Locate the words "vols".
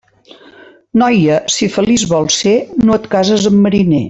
2.15-2.41